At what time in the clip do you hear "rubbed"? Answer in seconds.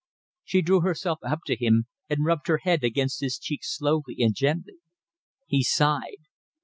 2.25-2.47